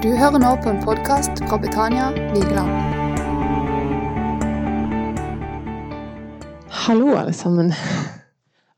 [0.00, 2.70] Du hører nå på en podkast fra Betania Vigeland.
[6.86, 7.68] Hallo, alle sammen.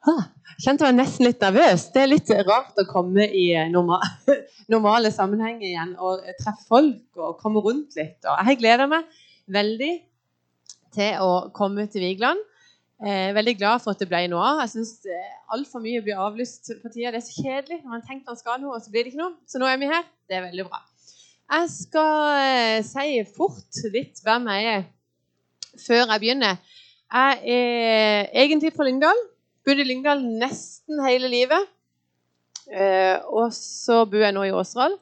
[0.02, 0.24] Ah,
[0.58, 1.84] kjente meg nesten litt nervøs.
[1.94, 4.00] Det er litt rart å komme i norma
[4.74, 8.18] normale sammenhenger igjen og treffe folk og komme rundt litt.
[8.26, 9.06] Og jeg gleder meg
[9.46, 9.94] veldig
[10.98, 12.42] til å komme til Vigeland.
[12.98, 14.64] Eh, veldig glad for at det ble noe av.
[14.66, 17.14] Jeg syns eh, altfor mye blir avlyst på tida.
[17.14, 19.22] Det er så kjedelig når man tenker man skal noe, og så blir det ikke
[19.22, 19.36] noe.
[19.46, 20.02] Så nå er vi her.
[20.26, 20.82] Det er veldig bra.
[21.52, 24.84] Jeg skal eh, si fort litt hvem jeg er
[25.82, 26.60] før jeg begynner.
[27.12, 29.18] Jeg er egentlig fra Lyngdal.
[29.66, 31.68] Bodd i Lyngdal nesten hele livet.
[32.72, 34.96] Eh, og så bor jeg nå i Åseral.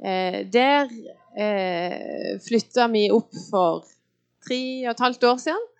[0.00, 0.88] Eh, der
[1.36, 3.84] eh, flytta vi opp for
[4.44, 5.70] tre og et halvt år siden.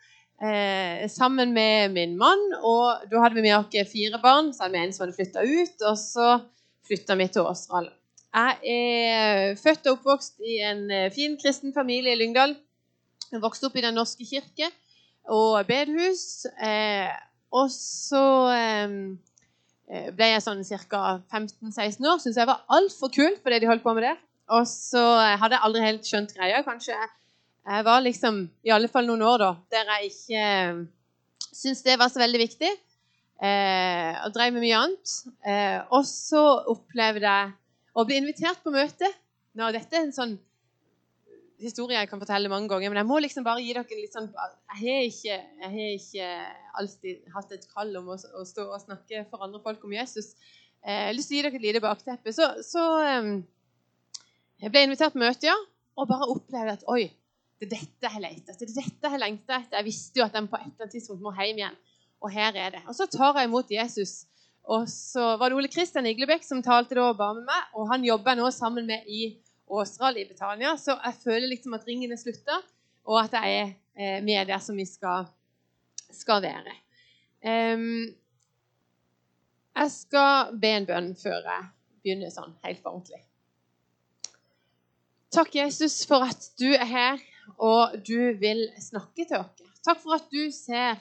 [1.08, 2.42] Sammen med min mann.
[2.60, 4.52] Og da hadde vi med oss fire barn.
[4.52, 6.26] Så hadde vi en som hadde flytta ut, og så
[6.84, 7.88] flytta vi til Åseral.
[8.34, 12.56] Jeg er født og oppvokst i en eh, fin kristen familie i Lyngdal.
[13.30, 14.70] Jeg vokste opp i Den norske kirke
[15.30, 16.46] og bedehus.
[16.58, 17.12] Eh,
[17.54, 18.96] og så eh,
[20.18, 21.04] ble jeg sånn ca.
[21.30, 22.18] 15-16 år.
[22.18, 24.18] Syntes jeg var altfor kul for det de holdt på med der.
[24.50, 25.02] Og så
[25.38, 26.64] hadde jeg aldri helt skjønt greia.
[26.66, 30.48] Kanskje jeg var liksom i alle fall noen år da, der jeg ikke
[31.54, 32.72] syntes det var så veldig viktig.
[33.44, 35.14] Eh, og drev med mye annet.
[35.46, 36.42] Eh, og så
[36.74, 37.52] opplevde jeg
[37.94, 39.08] og bli invitert på møte.
[39.54, 40.34] Nå, dette er en sånn
[41.62, 44.26] historie jeg kan fortelle mange ganger, men jeg må liksom bare gi dere litt sånn
[44.34, 46.30] Jeg har ikke, jeg har ikke
[46.80, 50.32] alltid hatt et kall om å, å, stå og snakke for andre folk om Jesus.
[50.82, 52.34] Eh, jeg har lyst til å gi dere et lite bakteppe.
[52.34, 52.82] Så, så
[53.22, 53.36] um,
[54.60, 55.56] jeg ble invitert på møte, ja,
[55.94, 57.06] og bare opplevde at oi,
[57.62, 58.66] det er dette jeg leter etter.
[58.66, 59.78] Det er dette jeg lengter etter.
[59.78, 61.82] Jeg visste jo at jeg på et eller annet tidspunkt må hjem igjen.
[62.24, 62.82] Og her er det.
[62.90, 64.24] Og så tar jeg imot Jesus.
[64.64, 67.66] Og så var det Ole Kristian Iglebekk som talte da og ba med meg.
[67.76, 69.26] Og han jobber nå sammen med i
[69.74, 72.58] Åsral i Betania, så jeg føler liksom at ringen er slutta,
[73.08, 75.28] og at jeg er eh, med der som vi skal,
[76.12, 76.74] skal være.
[77.44, 78.12] Um,
[79.74, 81.64] jeg skal be en bønn før jeg
[82.04, 83.24] begynner sånn helt for ordentlig.
[85.34, 87.24] Takk, Jesus, for at du er her,
[87.58, 89.64] og du vil snakke til oss.
[89.84, 91.00] Takk for at du ser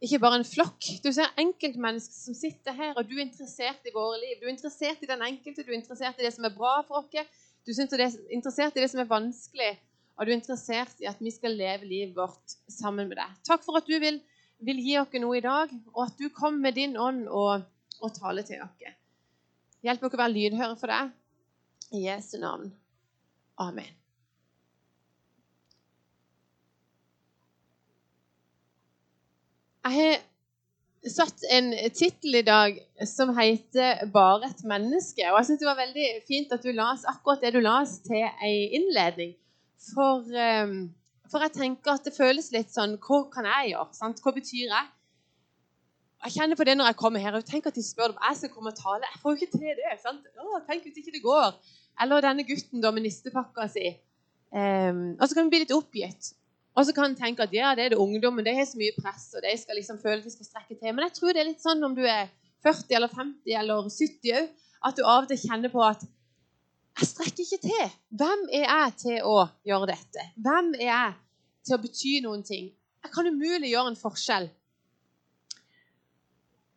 [0.00, 0.86] ikke bare en flokk.
[1.04, 4.38] Du ser enkeltmennesker som sitter her, og du er interessert i våre liv.
[4.40, 7.02] Du er interessert i den enkelte, du er interessert i det som er bra for
[7.02, 7.36] oss.
[7.66, 9.74] Du er interessert i det som er vanskelig,
[10.16, 13.36] og du er interessert i at vi skal leve livet vårt sammen med deg.
[13.46, 14.22] Takk for at du vil,
[14.64, 17.68] vil gi oss noe i dag, og at du kom med din ånd og,
[18.00, 18.90] og taler til oss.
[19.84, 21.16] Hjelp oss å være lydhøre for deg.
[21.96, 22.70] I Jesu navn.
[23.60, 23.99] Amen.
[29.80, 32.76] Jeg har satt en tittel i dag
[33.08, 35.24] som heter 'Bare et menneske'.
[35.32, 38.28] Og jeg syns det var veldig fint at du las akkurat det du las til
[38.44, 39.34] ei innledning.
[39.94, 40.92] For, um,
[41.30, 43.94] for, jeg tenker at det føles litt sånn Hva kan jeg gjøre?
[43.96, 44.20] Sant?
[44.20, 44.86] Hva betyr jeg?
[46.24, 47.34] Jeg kjenner på det når jeg kommer her.
[47.36, 49.08] og Tenk at de spør om jeg skal komme og tale.
[49.08, 49.96] Jeg får jo ikke til det.
[50.02, 50.26] sant?
[50.36, 51.56] Å, tenk hvis ikke det går.
[52.02, 53.96] Eller denne gutten da med nistepakka si.
[54.52, 56.34] Um, og så kan vi bli litt oppgitt.
[56.80, 58.94] Og så kan en tenke at ja, det er det ungdommen, de har så mye
[58.96, 60.94] press, og de skal liksom føle at de skal strekke til.
[60.94, 62.30] Men jeg tror det er litt sånn om du er
[62.64, 64.46] 40 eller 50 eller 70 òg,
[64.88, 66.06] at du av og til kjenner på at
[67.00, 67.92] jeg strekker ikke til.
[68.22, 69.36] Hvem er jeg til å
[69.68, 70.24] gjøre dette?
[70.40, 71.18] Hvem er jeg
[71.68, 72.72] til å bety noen ting?
[73.04, 74.48] Jeg kan umulig gjøre en forskjell.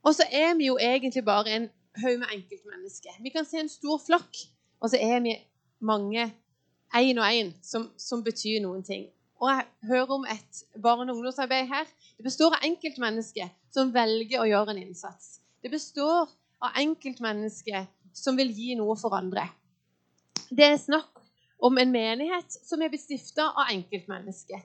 [0.03, 1.71] Og så er vi jo egentlig bare en
[2.03, 3.23] haug med enkeltmennesker.
[3.23, 4.43] Vi kan se en stor flokk,
[4.83, 5.37] og så er vi
[5.79, 6.27] mange,
[6.93, 9.07] én og én, som, som betyr noen ting.
[9.43, 11.89] Og jeg hører om et barne- og ungdomsarbeid her.
[12.17, 15.41] Det består av enkeltmennesker som velger å gjøre en innsats.
[15.59, 16.31] Det består
[16.63, 19.49] av enkeltmennesker som vil gi noe for andre.
[20.47, 21.19] Det er snakk
[21.59, 24.63] om en menighet som er blitt stifta av enkeltmennesker.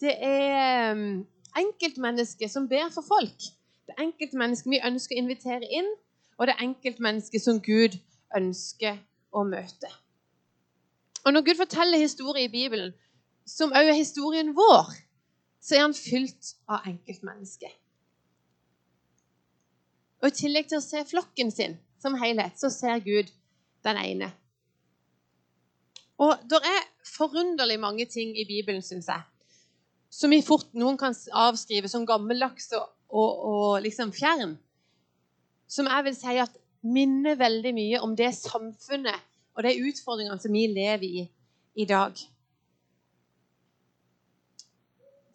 [0.00, 1.24] Det er um,
[1.56, 3.48] enkeltmennesker som ber for folk.
[3.88, 5.88] Det er enkeltmennesker vi ønsker å invitere inn,
[6.36, 7.96] og det er enkeltmennesker som Gud
[8.36, 9.00] ønsker
[9.32, 9.88] å møte.
[11.24, 12.92] Og Når Gud forteller historier i Bibelen,
[13.48, 14.92] som òg er historien vår,
[15.60, 17.72] så er han fylt av enkeltmennesker.
[20.18, 23.30] Og I tillegg til å se flokken sin som helhet, så ser Gud
[23.86, 24.30] den ene.
[26.18, 29.22] Og det er forunderlig mange ting i Bibelen, syns jeg,
[30.10, 31.14] som vi fort noen kan
[31.46, 34.56] avskrive som gammeldags og, og, og, liksom fjern.
[35.68, 40.54] Som jeg vil si at minner veldig mye om det samfunnet og de utfordringene som
[40.54, 41.26] vi lever i
[41.78, 42.18] i dag.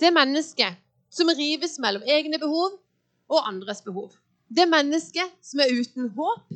[0.03, 0.79] Det mennesket
[1.13, 2.75] som rives mellom egne behov
[3.31, 4.11] og andres behov.
[4.51, 6.51] Det mennesket som er uten håp.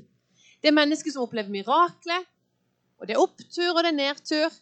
[0.63, 2.25] Det mennesket som opplever mirakler.
[2.99, 4.57] Og det er opptur, og det er nedtur.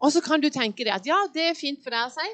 [0.00, 2.28] Og så kan du tenke deg at ja, det er fint for deg å si,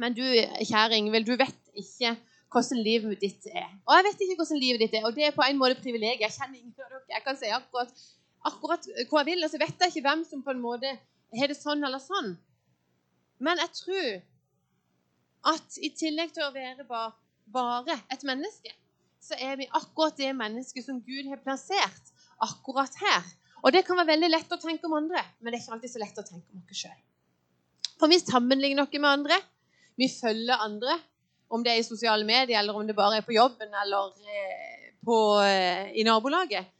[0.00, 2.14] men du, kjære Ingvild, du vet ikke
[2.52, 3.66] hvordan livet ditt er.
[3.86, 6.22] Og jeg vet ikke hvordan livet ditt er, og det er på en måte privilegiet.
[6.26, 7.02] Jeg kjenner ingen av dere.
[7.16, 8.06] Jeg kan si akkurat,
[8.52, 10.94] akkurat hva jeg vil, og vet jeg ikke hvem som på en måte
[11.38, 12.34] har det sånn eller sånn.
[13.42, 14.10] Men jeg tror
[15.52, 18.74] at i tillegg til å være bare, et menneske,
[19.22, 22.12] så er vi akkurat det mennesket som Gud har plassert
[22.42, 23.26] akkurat her.
[23.62, 25.92] Og det kan være veldig lett å tenke om andre, men det er ikke alltid
[25.92, 27.00] så lett å tenke om oss sjøl.
[28.00, 29.38] For vi sammenligner noe med andre.
[29.98, 30.96] Vi følger andre,
[31.52, 34.92] om det er i sosiale medier, eller om det bare er på jobben eller eh,
[35.04, 36.70] på, eh, i nabolaget.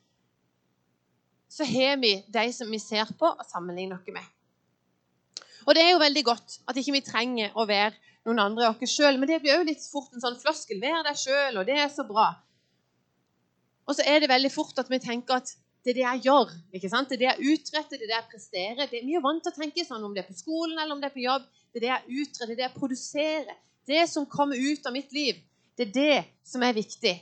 [1.52, 4.30] Så har vi de som vi ser på og sammenligner noe med.
[5.66, 7.94] Og det er jo veldig godt at ikke vi trenger å være
[8.26, 10.80] noen andre enn oss sjøl, men det blir jo litt fort en sånn floskel.
[10.82, 12.28] Vær deg sjøl, og det er så bra.
[13.88, 15.50] Og så er det veldig fort at vi tenker at
[15.82, 16.52] det er det jeg gjør.
[16.78, 17.10] ikke sant?
[17.10, 18.86] Det er det jeg utretter, det er det jeg presterer.
[18.86, 21.02] Det er mye vant til å tenke sånn om det er på skolen eller om
[21.02, 21.48] det er på jobb.
[21.72, 23.58] Det er det jeg utretter, det er det jeg produserer.
[23.90, 25.40] Det som kommer ut av mitt liv.
[25.74, 27.16] Det er det som er viktig.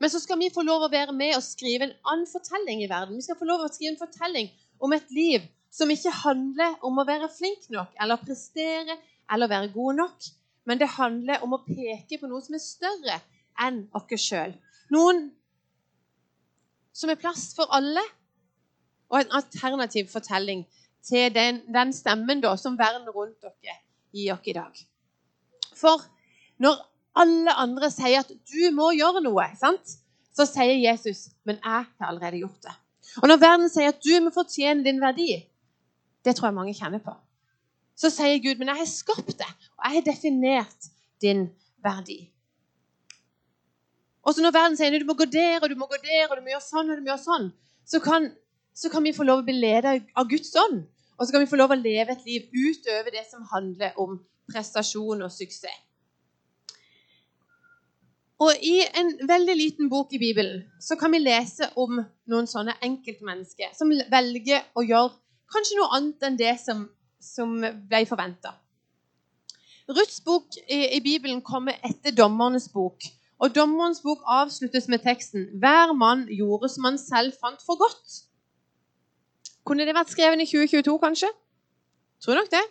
[0.00, 2.88] Men så skal vi få lov å være med og skrive en annen fortelling i
[2.88, 3.20] verden.
[3.20, 4.48] Vi skal få lov å skrive en fortelling
[4.80, 8.96] om et liv som ikke handler om å være flink nok eller prestere
[9.32, 10.28] eller være god nok.
[10.64, 13.16] Men det handler om å peke på noe som er større
[13.60, 14.54] enn oss sjøl.
[14.94, 15.26] Noen
[16.94, 18.02] som er plass for alle,
[19.10, 20.62] og en alternativ fortelling
[21.04, 23.76] til den, den stemmen da, som verden rundt dere
[24.14, 24.84] gir dere i dag.
[25.74, 26.02] For
[26.62, 26.78] når
[27.18, 29.98] alle andre sier at 'du må gjøre noe', sant?
[30.34, 32.78] så sier Jesus 'men jeg har allerede gjort det'.
[33.22, 35.44] Og når verden sier at 'du må fortjene din verdi',
[36.24, 37.14] det tror jeg mange kjenner på,
[37.96, 40.90] så sier Gud 'men jeg har skapt det, og jeg har definert
[41.22, 41.50] din
[41.84, 42.30] verdi'.
[44.24, 46.36] Og så når verden sier du må gå der og du må gå der og
[46.36, 47.52] du må gjøre sånn og du må gjøre sånn,
[47.84, 48.30] så kan,
[48.74, 50.86] så kan vi få lov å bli ledet av Guds ånd.
[51.18, 54.16] Og så kan vi få lov å leve et liv utover det som handler om
[54.50, 55.82] prestasjon og suksess.
[58.42, 62.74] Og I en veldig liten bok i Bibelen så kan vi lese om noen sånne
[62.82, 65.12] enkeltmennesker som velger å gjøre
[65.54, 66.84] kanskje noe annet enn det som,
[67.22, 68.56] som ble forventa.
[69.88, 73.04] Ruths bok i, i Bibelen kommer etter dommernes bok.
[73.42, 78.22] Og Dommerens bok avsluttes med teksten 'Hver mann gjorde som han selv fant for godt'.
[79.66, 81.28] Kunne det vært skrevet i 2022, kanskje?
[82.24, 82.64] Tror nok det.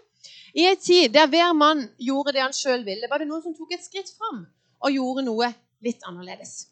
[0.54, 3.56] I en tid der hver mann gjorde det han sjøl ville, var det noen som
[3.58, 4.46] tok et skritt fram
[4.84, 5.50] og gjorde noe
[5.82, 6.68] litt annerledes.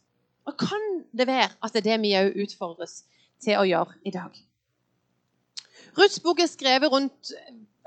[0.46, 3.04] Og kan det være at det er det vi òg utfordres
[3.44, 4.38] til å gjøre i dag?
[5.98, 7.34] Ruths bok er skrevet rundt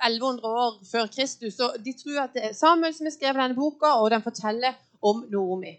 [0.05, 1.61] 1100 år før Kristus.
[1.61, 4.77] og De tror at det er Samuel som har skrevet denne boka, og den forteller
[5.03, 5.75] om Noomi.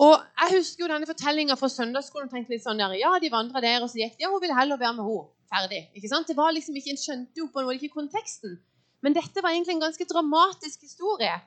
[0.00, 2.28] Og Jeg husker jo denne fortellinga fra søndagsskolen.
[2.28, 4.24] og tenkte litt sånn der, ja, De vandra der, og så gikk de.
[4.24, 5.28] Ja, hun ville heller være med henne.
[5.50, 5.90] Ferdig.
[5.94, 6.28] ikke sant?
[6.28, 8.60] Det var liksom ikke, En skjønte jo på noe, ikke konteksten.
[9.02, 11.40] Men dette var egentlig en ganske dramatisk historie.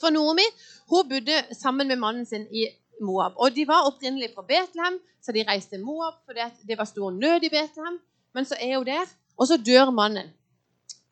[0.00, 0.44] For Noomi
[0.90, 2.66] hun bodde sammen med mannen sin i
[3.00, 3.32] Moab.
[3.36, 7.10] Og De var opprinnelig fra Betlehem, så de reiste til Moab fordi det var stor
[7.10, 7.98] nød i Betlehem.
[8.34, 9.06] Men så er hun der,
[9.36, 10.32] og så dør mannen.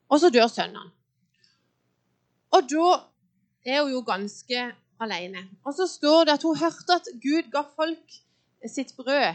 [0.09, 0.93] Og så dør sønnen.
[2.51, 2.89] Og da
[3.67, 4.67] er hun jo ganske
[5.01, 5.49] alene.
[5.65, 8.21] Og så står det at hun hørte at Gud ga folk
[8.69, 9.35] sitt brød,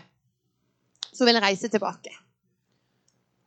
[1.13, 2.13] som ville reise tilbake.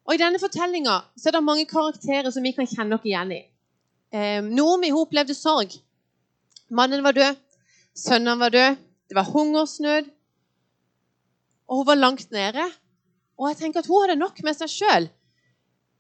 [0.05, 3.43] Og I denne fortellinga er det mange karakterer som vi kan kjenne oss igjen i.
[4.13, 5.73] Eh, Noomi hun opplevde sorg.
[6.69, 7.39] Mannen var død,
[7.95, 8.77] sønnen var død,
[9.13, 10.05] det var hungersnød.
[11.69, 12.65] Og hun var langt nede.
[13.37, 15.09] Og jeg tenker at hun hadde nok med seg sjøl.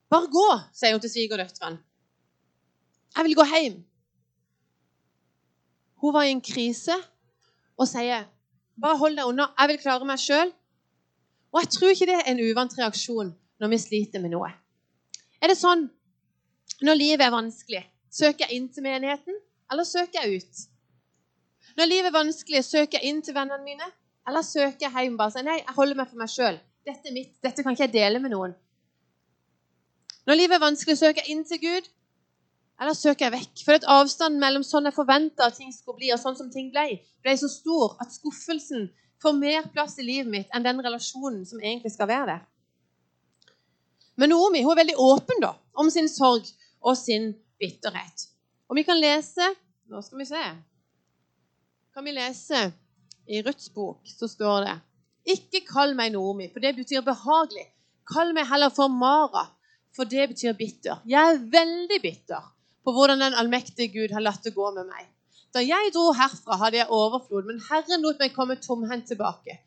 [0.09, 1.76] Bare gå, sier hun til svigerdøtrene.
[3.12, 3.76] Jeg vil gå hjem.
[6.00, 6.97] Hun var i en krise
[7.76, 8.25] og sier
[8.81, 10.57] bare hold deg unna, jeg vil klare meg sjøl.
[11.52, 14.49] Og jeg tror ikke det er en uvant reaksjon når vi sliter med noe.
[15.45, 15.85] Er det sånn
[16.81, 19.37] når livet er vanskelig, søker jeg inn til menigheten,
[19.69, 20.69] eller søker jeg ut?
[21.79, 23.88] Når livet er vanskelig, søker jeg inn til vennene mine,
[24.29, 26.59] eller søker jeg hjem bare sier nei, jeg holder meg for meg sjøl.
[26.87, 28.55] Dette er mitt, dette kan ikke jeg dele med noen.
[30.26, 31.88] Når livet er vanskelig, søker jeg inn til Gud,
[32.83, 33.62] eller søker jeg vekk?
[33.67, 36.71] For at avstanden mellom sånn jeg forventa at ting skulle bli, og sånn som ting
[36.75, 38.88] ble, ble så stor at skuffelsen
[39.23, 42.43] får mer plass i livet mitt enn den relasjonen som egentlig skal være der.
[44.19, 46.49] Men Naomi hun er veldig åpen da, om sin sorg
[46.83, 47.31] og sin
[47.62, 48.26] bitterhet.
[48.69, 49.55] Og vi kan lese
[49.93, 50.43] Nå skal vi se.
[51.92, 52.72] Kan vi lese
[53.26, 54.76] i Ruths bok, så står det
[55.34, 57.66] Ikke kall meg Noomi, for det betyr behagelig.
[58.08, 59.44] Kall meg heller for Mara,
[59.92, 61.02] for det betyr bitter.
[61.04, 62.46] Jeg er veldig bitter
[62.82, 65.11] på hvordan den allmektige Gud har latt det gå med meg.
[65.52, 69.58] Da jeg dro herfra, hadde jeg overflod, men Herren lot meg komme tomhendt tilbake.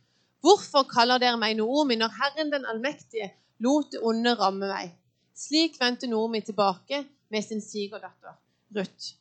[0.41, 3.29] Hvorfor kaller dere meg Noomi når Herren den allmektige
[3.61, 4.97] lot det onde ramme meg?
[5.37, 8.33] Slik vendte Noomi tilbake med sin svigerdatter
[8.73, 9.13] Ruth.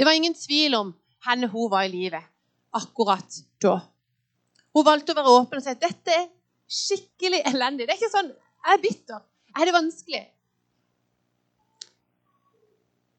[0.00, 2.28] Det var ingen tvil om henne hun var i livet
[2.72, 3.78] akkurat da.
[4.72, 6.30] Hun valgte å være åpen og si at dette er
[6.72, 7.86] skikkelig elendig.
[7.86, 9.20] Det er ikke sånn jeg er bitter.
[9.52, 10.22] Er det vanskelig?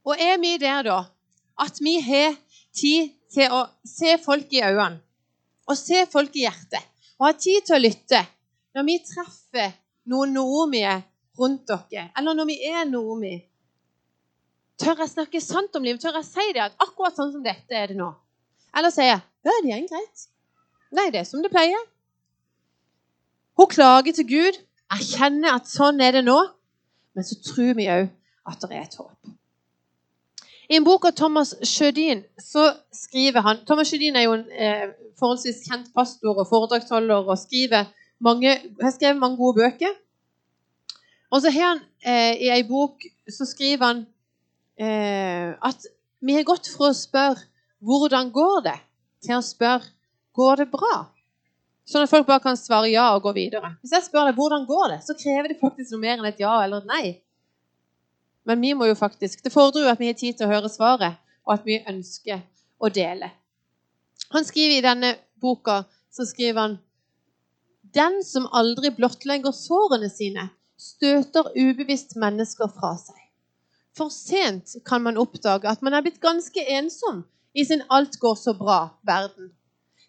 [0.03, 0.98] Og er vi der, da,
[1.63, 2.33] at vi har
[2.75, 5.00] tid til å se folk i øynene
[5.69, 6.83] og se folk i hjertet
[7.19, 8.19] og ha tid til å lytte
[8.75, 9.75] når vi treffer
[10.12, 11.03] noen Noomier
[11.39, 13.36] rundt dere, eller når vi er Noomi?
[14.83, 16.01] Tør jeg snakke sant om livet?
[16.03, 18.09] Tør jeg si det at akkurat sånn som dette er det nå?
[18.75, 19.21] Eller sier jeg ja,
[19.63, 20.25] det er greit.
[20.93, 21.79] Nei, det er som det pleier.
[23.59, 24.59] Hun klager til Gud.
[24.93, 26.37] Jeg kjenner at sånn er det nå.
[27.13, 28.11] Men så tror vi òg
[28.49, 29.33] at det er et håp.
[30.71, 34.85] I en bok av Thomas Sjødin så skriver han Thomas Sjødin er jo en eh,
[35.19, 37.91] forholdsvis kjent pastor og foredragsholder og skriver
[38.23, 39.93] mange, har skrevet mange gode bøker.
[41.33, 44.05] Og så har han eh, i ei bok så skriver han
[44.80, 45.86] at
[46.24, 47.44] vi har gått fra å spørre
[47.84, 48.82] 'hvordan går det?'
[49.22, 49.92] til å spørre
[50.34, 51.10] 'går det bra?'
[51.86, 53.75] Sånn at folk bare kan svare ja og gå videre.
[53.82, 56.39] Hvis jeg spør deg 'hvordan går det', så krever det faktisk noe mer enn et
[56.39, 57.22] ja eller et nei.
[58.46, 60.70] Men vi må jo faktisk, det fordrer jo at vi har tid til å høre
[60.70, 61.15] svaret,
[61.46, 62.42] og at vi ønsker
[62.80, 63.32] å dele.
[64.32, 66.80] Han skriver i denne boka så skriver han
[67.94, 73.23] Den som aldri blottlegger sårene sine, støter ubevisst mennesker fra seg.
[73.97, 77.23] For sent kan man oppdage at man er blitt ganske ensom
[77.53, 79.51] i sin 'alt går så bra'-verden.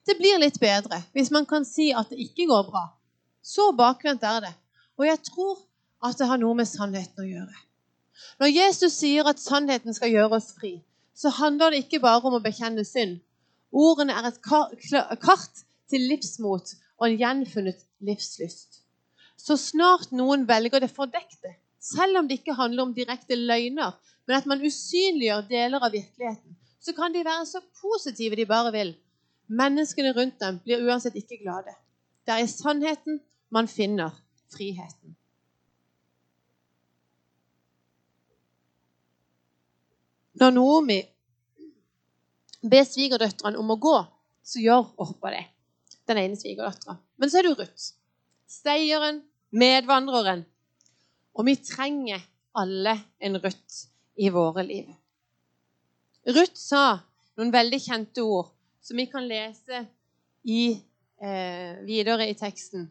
[0.07, 2.85] Det blir litt bedre hvis man kan si at det ikke går bra.
[3.43, 4.55] Så bakvendt er det.
[4.99, 5.59] Og jeg tror
[6.05, 7.57] at det har noe med sannheten å gjøre.
[8.41, 10.79] Når Jesus sier at sannheten skal gjøre oss fri,
[11.15, 13.21] så handler det ikke bare om å bekjenne synd.
[13.73, 14.41] Ordene er et
[15.23, 18.81] kart til livsmot og en gjenfunnet livslyst.
[19.37, 23.93] Så snart noen velger det fordekte, selv om det ikke handler om direkte løgner,
[24.27, 28.73] men at man usynliggjør deler av virkeligheten, så kan de være så positive de bare
[28.73, 28.95] vil.
[29.49, 31.75] Menneskene rundt dem blir uansett ikke glade.
[32.25, 33.21] Det er i sannheten
[33.53, 34.17] man finner
[34.53, 35.17] friheten.
[40.41, 40.99] Når Noomi
[42.65, 43.99] ber svigerdøtrene om å gå,
[44.45, 45.45] så gjør Orpa det.
[46.09, 46.97] Den ene svigerdattera.
[47.21, 47.93] Men så er det Ruth.
[48.51, 49.23] Steieren,
[49.55, 50.45] medvandreren.
[51.35, 52.23] Og vi trenger
[52.55, 53.87] alle en Ruth
[54.17, 54.91] i våre liv.
[56.31, 57.01] Ruth sa
[57.37, 58.53] noen veldig kjente ord
[58.85, 59.85] som vi kan lese
[60.45, 60.77] i,
[61.21, 62.87] eh, videre i teksten.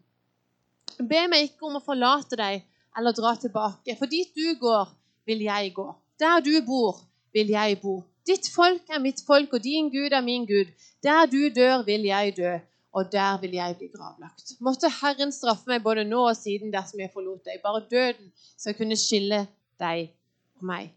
[0.99, 2.63] Be meg ikke om å forlate deg
[2.97, 4.89] eller dra tilbake, for dit du går,
[5.25, 5.87] vil jeg gå.
[6.19, 6.99] Der du bor,
[7.33, 8.03] vil jeg bo.
[8.27, 10.69] Ditt folk er mitt folk, og din Gud er min Gud.
[11.03, 12.59] Der du dør, vil jeg dø,
[12.93, 14.53] og der vil jeg bli gravlagt.
[14.61, 17.61] Måtte Herren straffe meg både nå og siden dersom jeg forlot deg.
[17.63, 19.39] Bare døden skal kunne skille
[19.81, 20.11] deg
[20.59, 20.91] og meg.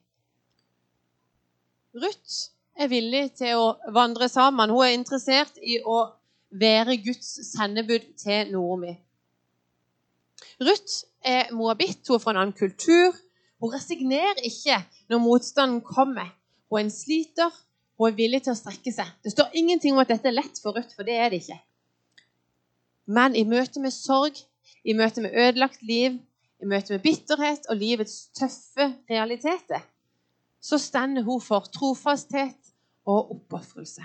[1.97, 4.71] Ruth er villig til å vandre sammen.
[4.71, 6.03] Hun er interessert i å
[6.53, 8.93] være Guds sendebud til Noomi.
[10.61, 13.17] Ruth er moabitt, hun er fra en annen kultur.
[13.61, 16.29] Hun resignerer ikke når motstanden kommer.
[16.69, 17.57] Hun er en sliter,
[17.97, 19.09] hun er villig til å strekke seg.
[19.25, 21.57] Det står ingenting om at dette er lett for Ruth, for det er det ikke.
[23.07, 24.39] Men i møte med sorg,
[24.85, 26.19] i møte med ødelagt liv,
[26.63, 29.85] i møte med bitterhet og livets tøffe realiteter,
[30.61, 32.73] så stender hun for trofasthet
[33.07, 34.03] og oppofrelse.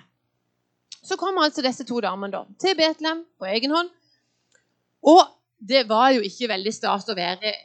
[1.01, 3.89] Så kommer altså disse to damene til Betlehem på egen hånd.
[5.01, 5.22] Og
[5.58, 7.55] det var jo ikke veldig stas å være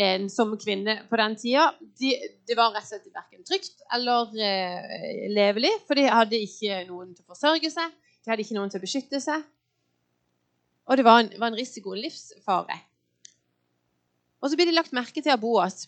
[0.00, 1.66] en som kvinne på den tida,
[2.00, 2.14] de,
[2.46, 5.72] det var rett og slett verken trygt eller eh, levelig.
[5.88, 7.92] For de hadde ikke noen til å forsørge seg,
[8.24, 9.44] de hadde ikke noen til å beskytte seg.
[10.90, 12.80] Og det var en, var en risiko, en livsfare.
[14.40, 15.84] Og så blir de lagt merke til av Boas.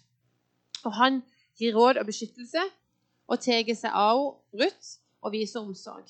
[0.87, 1.23] Og han
[1.59, 2.63] gir råd og beskyttelse
[3.27, 4.23] og tar seg av
[4.55, 6.07] Ruth og viser omsorg.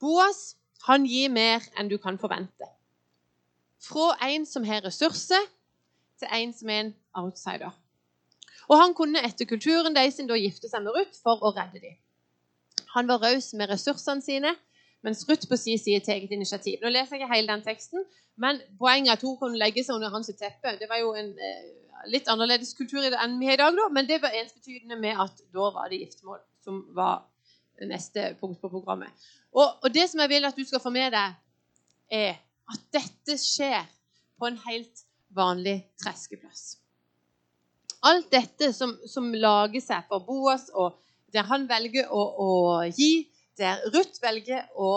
[0.00, 0.54] Boas
[0.86, 2.68] han gir mer enn du kan forvente.
[3.82, 5.44] Fra en som har ressurser,
[6.18, 7.72] til en som er en outsider.
[8.70, 11.96] Og han kunne etter kulturen deres da gifte seg med Ruth for å redde dem.
[12.94, 14.54] Han var raus med ressursene sine,
[15.02, 16.78] mens Ruth på sin side tar et initiativ.
[16.82, 18.04] Nå leser jeg ikke hele den teksten,
[18.40, 20.76] men poenget at hun kunne legge seg under hans teppe.
[20.80, 21.66] Det var jo en eh,
[22.12, 25.42] litt annerledes kultur enn vi har i dag, da, men det var ensbetydende med at
[25.54, 27.26] da var det giftermål som var
[27.88, 29.10] neste punkt på programmet.
[29.52, 31.34] Og, og det som jeg vil at du skal få med deg,
[32.12, 32.38] er
[32.72, 33.84] at dette skjer
[34.38, 35.04] på en helt
[35.34, 36.76] vanlig treskeplass.
[38.02, 40.98] Alt dette som, som lager seg for Boas, og
[41.32, 42.48] der han velger å, å
[42.90, 43.28] gi,
[43.58, 44.90] der Ruth velger å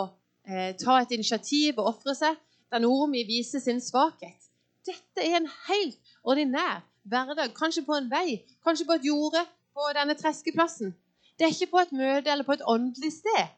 [0.47, 2.37] eh, ta et initiativ og ofre seg,
[2.71, 4.49] der Noromi viser sin svakhet.
[4.85, 7.53] Dette er en helt ordinær hverdag.
[7.57, 9.41] Kanskje på en vei, kanskje på et jorde
[9.75, 10.93] på denne treskeplassen.
[11.35, 13.53] Det er ikke på et møte eller på et åndelig sted.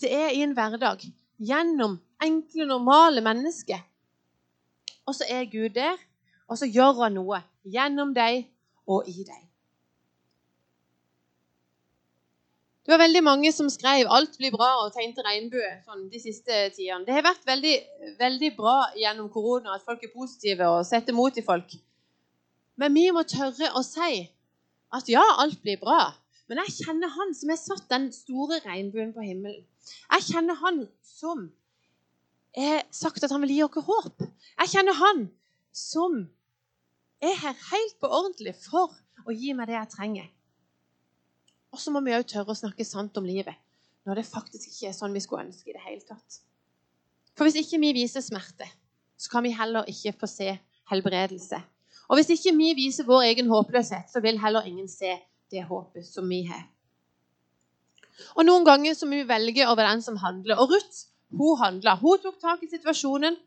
[0.00, 1.04] Det er i en hverdag.
[1.42, 3.80] Gjennom enkle, normale mennesker.
[5.06, 5.96] Og så er Gud der,
[6.46, 8.44] og så gjør han noe gjennom deg
[8.86, 9.41] og i deg.
[12.82, 16.70] Det var veldig mange som skrev 'alt blir bra' og tegnte regnbue sånn, de siste
[16.74, 17.06] tidene.
[17.06, 17.74] Det har vært veldig,
[18.18, 21.76] veldig bra gjennom korona at folk er positive og setter mot i folk.
[22.76, 24.26] Men vi må tørre å si
[24.92, 26.10] at ja, alt blir bra.
[26.48, 29.62] Men jeg kjenner han som har satt den store regnbuen på himmelen.
[30.10, 31.52] Jeg kjenner han som
[32.56, 34.26] har sagt at han vil gi oss håp.
[34.58, 35.28] Jeg kjenner han
[35.72, 36.24] som
[37.22, 38.90] er her helt på ordentlig for
[39.22, 40.30] å gi meg det jeg trenger.
[41.72, 43.56] Og så må vi òg tørre å snakke sant om livet
[44.06, 46.40] når det faktisk ikke er sånn vi skulle ønske i det hele tatt.
[47.38, 48.66] For hvis ikke vi viser smerte,
[49.16, 50.48] så kan vi heller ikke få se
[50.90, 51.60] helbredelse.
[52.10, 55.14] Og hvis ikke vi viser vår egen håpløshet, så vil heller ingen se
[55.54, 56.66] det håpet som vi har.
[58.36, 60.58] Og Noen ganger så må vi velge over den som handler.
[60.60, 61.96] Og Ruth hun handla.
[61.96, 63.38] Hun tok tak i situasjonen.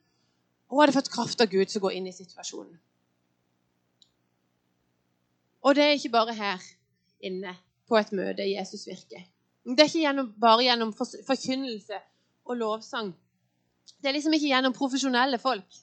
[0.72, 2.80] Hun hadde fått kraft av Gud til å gå inn i situasjonen.
[5.66, 6.66] Og det er ikke bare her
[7.26, 7.54] inne
[7.90, 9.26] på et møte Jesus virker.
[9.66, 12.00] Det er ikke gjennom, bare gjennom forkynnelse
[12.46, 13.12] og lovsang.
[14.02, 15.80] Det er liksom ikke gjennom profesjonelle folk.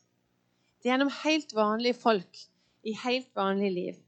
[0.82, 2.42] Det er gjennom helt vanlige folk
[2.86, 3.98] i helt vanlig liv.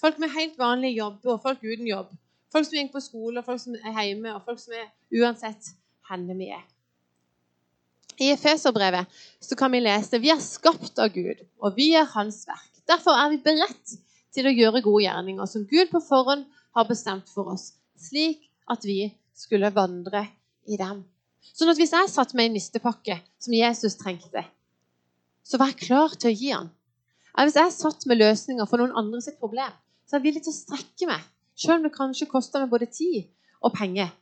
[0.00, 2.12] Folk med helt vanlige jobber og folk uten jobb.
[2.52, 5.72] Folk som går på skole, og folk som er hjemme, og folk som er uansett
[6.08, 6.64] hvor vi er.
[8.20, 9.08] I Efeserbrevet
[9.56, 12.68] kan vi lese vi er skapt av Gud, og vi er Hans verk.
[12.88, 13.94] Derfor er vi beredt
[14.34, 16.44] til å gjøre gode gjerninger som Gud på forhånd
[16.76, 20.26] har bestemt for oss, slik at vi skulle vandre
[20.68, 21.02] i dem.
[21.52, 24.44] Sånn at hvis jeg satt med en nistepakke som Jesus trengte,
[25.42, 26.70] så var jeg klar til å gi han.
[27.32, 29.72] Eller hvis jeg satt med løsninger for noen andre sitt problem,
[30.06, 31.22] så er jeg villig til å strekke meg,
[31.58, 33.26] sjøl om det kanskje koster meg både tid
[33.62, 34.12] og penger.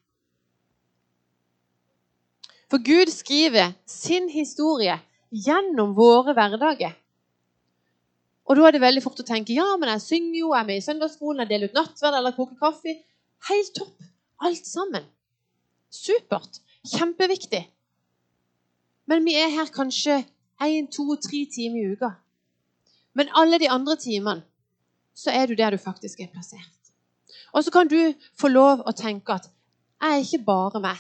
[2.70, 4.94] For Gud skriver sin historie
[5.31, 6.94] gjennom våre hverdager.
[8.50, 10.66] Og da er det veldig fort å tenke ja, men jeg synger jo, jeg er
[10.66, 12.96] med i søndagsskolen, jeg deler ut nattverd eller koker kaffe.
[13.46, 14.08] Helt topp.
[14.42, 15.06] Alt sammen.
[15.94, 16.58] Supert.
[16.90, 17.62] Kjempeviktig.
[19.06, 20.24] Men vi er her kanskje
[20.66, 22.10] én, to, tre timer i uka.
[23.14, 24.42] Men alle de andre timene
[25.14, 26.90] så er du der du faktisk er plassert.
[27.54, 27.98] Og så kan du
[28.38, 29.46] få lov å tenke at
[30.00, 30.98] jeg er ikke bare meg.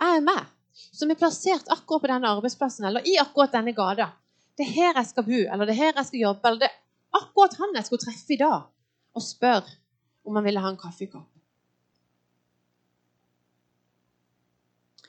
[0.00, 4.14] Jeg er meg, som er plassert akkurat på denne arbeidsplassen eller i akkurat denne gata
[4.56, 6.70] det er her jeg skal bo, eller det er her jeg skal jobbe, eller det
[6.70, 8.68] er akkurat han jeg skulle treffe i dag,
[9.14, 9.64] og spør
[10.26, 11.28] om han ville ha en kaffekopp.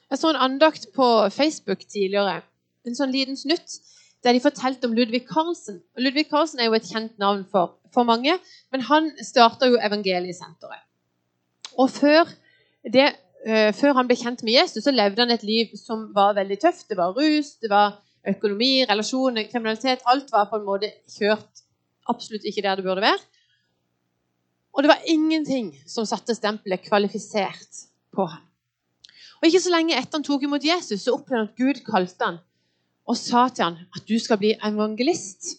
[0.07, 1.05] Jeg så en andakt på
[1.35, 2.41] Facebook tidligere,
[2.87, 3.79] en sånn liten snutt,
[4.23, 5.81] der de fortalte om Ludvig Carlsen.
[5.95, 8.37] Og Ludvig Carlsen er jo et kjent navn for, for mange,
[8.71, 10.83] men han starta jo Evangeliesenteret.
[11.77, 12.31] Og før,
[12.87, 13.11] det,
[13.45, 16.57] uh, før han ble kjent med Jesus, så levde han et liv som var veldig
[16.63, 16.87] tøft.
[16.89, 20.05] Det var rus, det var økonomi, relasjoner, kriminalitet.
[20.05, 21.63] Alt var på en måte kjørt
[22.09, 23.19] absolutt ikke der det burde være.
[24.73, 28.43] Og det var ingenting som satte stempelet 'kvalifisert' på ham.
[29.41, 32.25] Og Ikke så lenge etter han tok imot Jesus, så opplevde han at Gud kalte
[32.25, 32.37] han
[33.07, 35.57] og sa til han at du skal bli evangelist.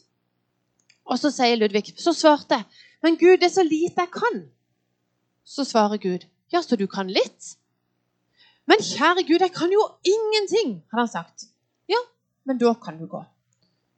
[1.06, 2.64] Og så sier Ludvig, så svarte jeg,
[3.02, 4.42] men Gud, det er så lite jeg kan.
[5.44, 7.56] Så svarer Gud, ja, så du kan litt?
[8.66, 11.48] Men kjære Gud, jeg kan jo ingenting, hadde han sagt
[12.48, 13.20] men da kan du gå.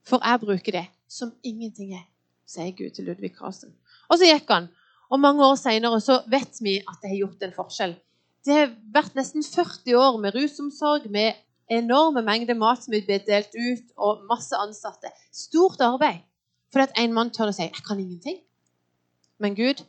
[0.06, 2.06] For jeg bruker det som ingenting er,
[2.48, 3.70] sier Gud til Ludvig Karlsen.
[4.10, 4.66] Og så gikk han.
[5.10, 7.94] Og mange år seinere så vet vi at det har gjort en forskjell.
[8.46, 11.38] Det har vært nesten 40 år med rusomsorg, med
[11.70, 15.12] enorme mengder mat som er blitt delt ut, og masse ansatte.
[15.30, 16.24] Stort arbeid.
[16.70, 18.42] Fordi at en mann tør å si 'Jeg kan ingenting'.
[19.38, 19.84] Men Gud,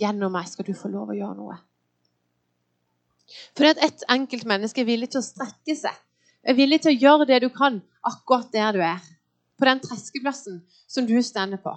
[0.00, 1.56] gjennom meg skal du få lov å gjøre noe.
[3.56, 5.96] Fordi at et enkelt menneske er villig til å strekke seg
[6.42, 9.00] er villig til å gjøre det du kan, akkurat der du er.
[9.58, 11.74] På den treskeplassen som du stender på.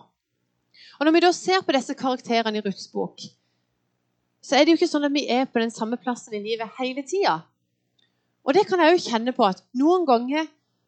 [0.99, 3.21] Og Når vi da ser på disse karakterene i Ruths bok,
[4.41, 6.71] så er det jo ikke sånn at vi er på den samme plassen i livet
[6.79, 7.39] hele tida.
[8.45, 10.45] Og det kan jeg òg kjenne på at noen ganger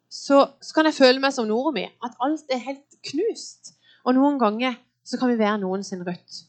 [0.10, 3.74] så, så kan jeg føle meg som Nora mi, at alt er helt knust.
[4.06, 6.46] Og noen ganger så kan vi være noen sin Ruth.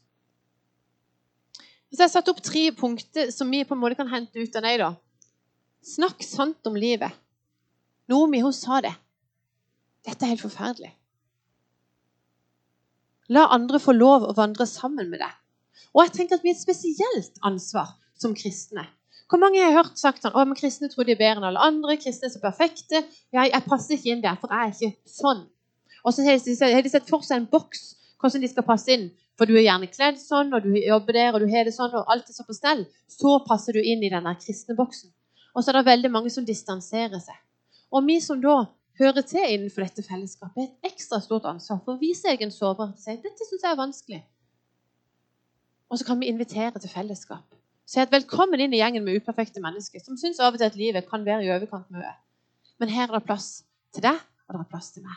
[1.89, 4.57] Så jeg har satt opp tre punkter som vi på en måte kan hente ut
[4.61, 4.79] av deg.
[4.83, 4.91] da.
[5.85, 7.13] Snakk sant om livet.
[8.09, 8.95] Nomi hun sa det.
[10.07, 10.93] Dette er helt forferdelig.
[13.29, 15.35] La andre få lov å vandre sammen med deg.
[15.93, 18.87] Og jeg tenker at vi har et spesielt ansvar som kristne
[19.29, 21.99] Hvor mange har hørt sagt sånn, å, kristne tror de er bedre enn alle andre,
[22.01, 23.03] kristne er så perfekte.
[23.35, 25.43] Jeg, jeg passer ikke inn der, for jeg er ikke sånn.
[26.01, 26.55] Og så har de,
[26.89, 27.83] sett for seg en boks
[28.19, 29.11] hvordan de skal passe inn.
[29.37, 31.93] For du er gjerne kledd sånn, og du jobber der, og du har det sånn,
[31.93, 32.87] og alt er så på stell.
[33.13, 35.13] Så passer du inn i den kristne boksen.
[35.59, 37.35] Og så er det veldig mange som distanserer seg.
[37.91, 38.61] Og vi som da
[39.01, 42.95] hører til innenfor dette fellesskapet, har et ekstra stort ansvar for å vise egen sårbarhet
[42.95, 44.21] og si dette syns jeg er vanskelig.
[45.91, 47.57] Og så kan vi invitere til fellesskap.
[47.89, 50.79] Si at velkommen inn i gjengen med uperfekte mennesker som syns av og til at
[50.79, 52.13] livet kan være i overkant mye.
[52.79, 53.49] Men her er det plass
[53.97, 55.17] til deg, og det er plass til meg.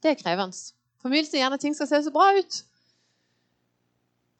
[0.00, 0.56] Det er krevende.
[1.02, 2.62] For vi vil så gjerne at ting skal se så bra ut.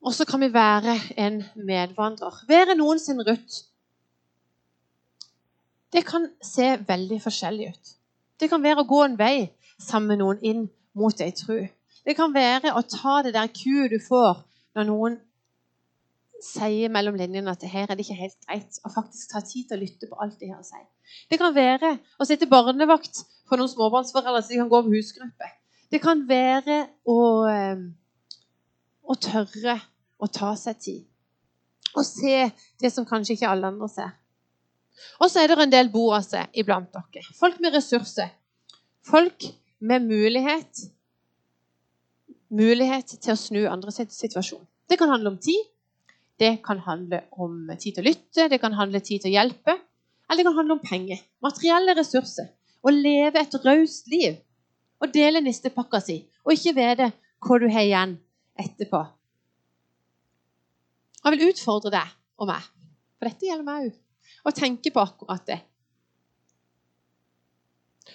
[0.04, 2.44] Og så kan vi være en medvandrer.
[2.48, 3.64] Være noen sin Ruth.
[5.94, 7.92] Det kan se veldig forskjellig ut.
[8.40, 10.64] Det kan være å gå en vei sammen med noen inn
[10.98, 11.60] mot ei tru.
[12.04, 14.42] Det kan være å ta det der kuet du får
[14.74, 15.20] når noen
[16.44, 19.78] sier mellom linjene at her er det ikke helt greit, og faktisk ta tid til
[19.78, 20.82] å lytte på alt de har å si.
[21.30, 25.50] Det kan være å sitte barnevakt for noen småbarnsforeldre så de kan gå på husgruppe.
[25.92, 27.86] Det kan være å, eh,
[29.06, 29.78] å tørre
[30.18, 31.02] å ta seg tid.
[31.94, 32.50] Og se
[32.82, 34.12] det som kanskje ikke alle andre ser.
[35.20, 37.24] Og så er det en del boaser iblant dere.
[37.38, 38.30] Folk med ressurser.
[39.04, 39.46] Folk
[39.84, 40.86] med mulighet,
[42.54, 44.62] mulighet til å snu andres situasjon.
[44.88, 45.60] Det kan handle om tid.
[46.40, 49.34] Det kan handle om tid til å lytte, det kan handle om tid til å
[49.36, 49.76] hjelpe.
[50.26, 51.20] Eller det kan handle om penger.
[51.44, 52.48] Materielle ressurser.
[52.84, 54.40] Å leve et raust liv
[55.00, 56.14] Å dele nistepakka si,
[56.46, 57.06] og ikke vite
[57.44, 58.12] hva du har igjen
[58.56, 59.00] etterpå.
[61.18, 62.68] Jeg vil utfordre deg og meg,
[63.18, 63.98] for dette gjelder meg òg,
[64.44, 65.58] å tenke på akkurat det.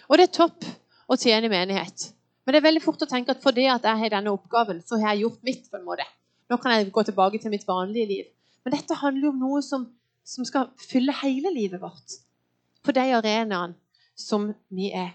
[0.10, 0.66] Og det er topp
[1.10, 2.12] å tjene menighet.
[2.46, 4.98] Men det er veldig fort å tenke at fordi at jeg har denne oppgaven, så
[5.02, 5.70] har jeg gjort mitt.
[5.70, 6.06] på en måte.
[6.50, 8.26] Nå kan jeg gå tilbake til mitt vanlige liv.
[8.64, 9.86] Men dette handler jo om noe som,
[10.26, 12.20] som skal fylle hele livet vårt.
[12.82, 13.76] På de arenaene
[14.16, 15.14] som vi er.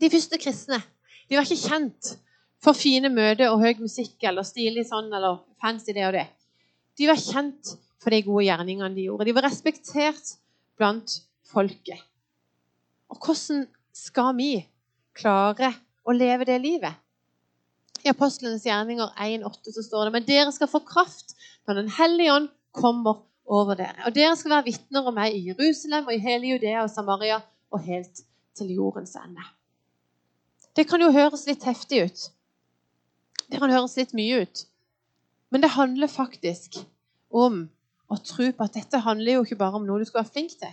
[0.00, 0.80] De første kristne
[1.28, 2.16] de var ikke kjent
[2.64, 6.26] for fine møter og høy musikk eller stilig sånn eller fancy det og det.
[6.98, 9.26] De var kjent for de gode gjerningene de gjorde.
[9.28, 10.34] De var respektert
[10.76, 11.16] blant
[11.48, 12.02] folket.
[13.08, 13.64] Og hvordan
[13.94, 14.52] skal vi
[15.16, 15.72] klare
[16.04, 17.00] å leve det livet?
[18.04, 21.32] I Apostlenes gjerninger 1,8 så står det men dere skal få kraft
[21.64, 24.04] når Den hellige ånd kommer over dere.
[24.04, 27.40] Og dere skal være vitner om meg i Jerusalem og i hele Judea og Samaria
[27.72, 29.42] og helt til jordens ende.
[30.76, 32.26] Det kan jo høres litt heftig ut.
[33.48, 34.64] Det kan høres litt mye ut.
[35.54, 36.80] Men det handler faktisk
[37.30, 37.64] om
[38.12, 40.56] å tro på at dette handler jo ikke bare om noe du skal være flink
[40.60, 40.72] til.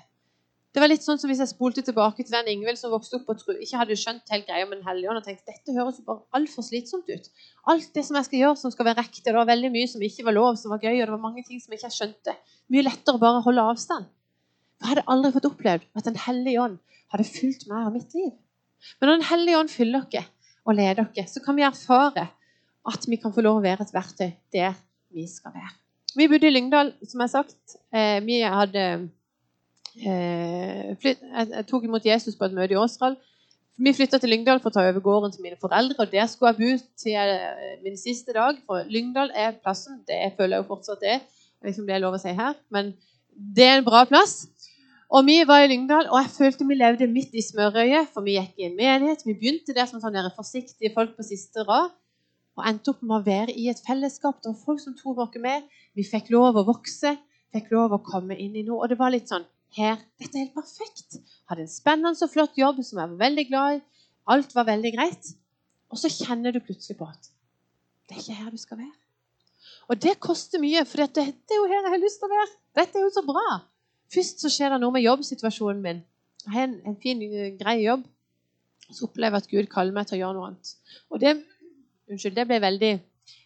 [0.72, 3.32] Det var litt sånn som Hvis jeg spolte tilbake til den Ingvild som vokste opp
[3.34, 6.00] og tro, ikke hadde skjønt helt greia med Den hellige ånd og tenkte dette høres
[6.00, 7.28] jo bare altfor slitsomt ut.
[7.74, 10.06] Alt det som jeg skal gjøre som skal være riktig, det var veldig mye som
[10.08, 12.38] ikke var lov, som var gøy, og det var mange ting som jeg ikke skjønte.
[12.72, 14.08] Mye lettere bare å holde avstand.
[14.80, 16.80] Jeg hadde aldri fått opplevd at Den hellige ånd
[17.12, 18.32] hadde fulgt meg av mitt liv.
[19.00, 20.30] Men når Den hellige ånd fyller dere
[20.64, 22.30] og leder dere, så kan vi erfare
[22.88, 24.80] at vi kan få lov å være et verktøy der
[25.12, 25.81] vi skal være.
[26.16, 27.76] Vi bodde i Lyngdal, som jeg har sagt.
[27.96, 28.86] Eh, vi hadde
[29.96, 33.16] eh, flytt, Jeg tok imot Jesus på et møte i Åsral.
[33.82, 35.96] Vi flytta til Lyngdal for å ta over gården til mine foreldre.
[36.04, 38.60] og Der skulle jeg bo til eh, min siste dag.
[38.68, 40.02] For Lyngdal er plassen.
[40.08, 41.24] Det føler jeg jo fortsatt det er.
[41.24, 42.92] Jeg vet ikke om det er lov å si her, men
[43.32, 44.36] det er en bra plass.
[45.12, 48.12] Og Vi var i Lyngdal, og jeg følte vi levde midt i smørøyet.
[48.12, 49.24] For vi gikk i en menighet.
[49.26, 51.96] Vi begynte der som sånne forsiktige folk på siste rad.
[52.60, 54.42] Og endte opp med å være i et fellesskap.
[54.42, 55.68] Det var folk som tok oss med.
[55.96, 57.16] Vi fikk lov å vokse.
[57.52, 58.84] Fikk lov å komme inn i noe.
[58.84, 61.22] Og det var litt sånn her, Dette er helt perfekt.
[61.48, 63.84] Hadde en spennende og flott jobb som jeg var veldig glad i.
[64.36, 65.30] Alt var veldig greit.
[65.92, 67.32] Og så kjenner du plutselig på at
[68.10, 68.98] det er ikke her du skal være.
[69.92, 72.50] Og det koster mye, for dette er jo her jeg har lyst til å være.
[72.80, 73.46] Dette er jo så bra.
[74.12, 76.02] Først så skjer det noe med jobbsituasjonen min.
[76.44, 78.04] Jeg har en, en fin, eh, grei jobb.
[78.92, 80.74] Så opplever jeg at Gud kaller meg til å gjøre noe annet.
[81.12, 81.34] Og det,
[82.12, 82.92] unnskyld, det ble veldig,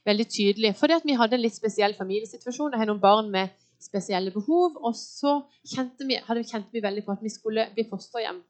[0.06, 0.74] veldig tydelig.
[0.80, 2.74] Fordi vi hadde en litt spesiell familiesituasjon.
[2.74, 3.54] Jeg har noen barn med
[3.86, 4.80] spesielle behov.
[4.82, 8.42] Og så kjente vi, hadde, kjente vi veldig på at vi skulle bli fosterhjem.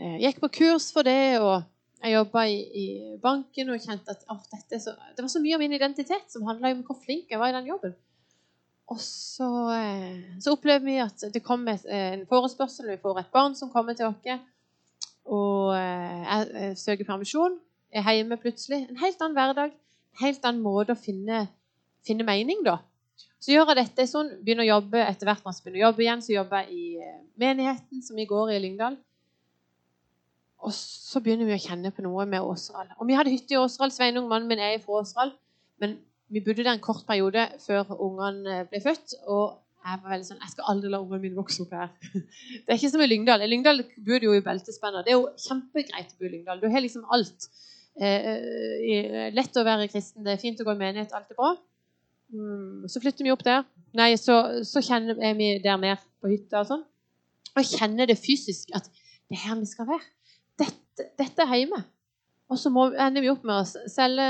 [0.00, 1.60] Jeg eh, gikk på kurs for det, og
[2.00, 2.84] jeg jobba i, i,
[3.20, 6.70] banken og kjente at å, så, det var så mye av min identitet som handla
[6.72, 7.92] om hvor flink jeg var i den jobben.
[8.90, 12.88] Og så, eh, så, opplever vi at det kommer eh, en forespørsel.
[12.94, 14.40] Vi får et barn som kommer til oss.
[15.30, 17.60] Og jeg, jeg søker permisjon.
[17.90, 18.84] Er hjemme plutselig.
[18.88, 19.74] En helt annen hverdag.
[20.14, 21.46] En helt annen måte å finne,
[22.06, 22.78] finne mening, da.
[23.40, 24.34] Så gjør jeg dette sånn.
[24.44, 26.24] Begynner å jobbe etter hvert når jeg begynner å jobbe igjen.
[26.24, 28.98] Så jobber jeg i menigheten som vi går i i Lyngdal.
[30.60, 32.92] Og så begynner vi å kjenne på noe med Åseral.
[33.00, 33.92] Og vi hadde hytte i Åseral.
[33.94, 35.32] Sveinung, mannen min, er fra Åseral.
[35.80, 35.96] Men
[36.30, 39.16] vi bodde der en kort periode før ungene ble født.
[39.26, 41.88] og jeg var veldig sånn, jeg skal aldri la ungene mine vokse opp her.
[42.66, 43.40] Det er ikke som i Lyngdal.
[43.40, 45.06] I Lyngdal bor du jo i beltespenner.
[45.06, 46.60] Det er jo kjempegreit å bo i Lyngdal.
[46.60, 47.48] Du har liksom alt.
[47.98, 48.28] Eh,
[48.94, 51.54] eh, lett å være kristen, det er fint å gå i menighet, alt er bra.
[52.30, 53.64] Mm, så flytter vi opp der.
[53.98, 56.84] Nei, så, så kjenner vi der mer på hytta og sånn.
[57.58, 60.04] Og kjenner det fysisk at det er her vi skal være.
[60.60, 61.82] Dette, dette er hjemme.
[62.50, 64.24] Og så må, ender vi opp med å selge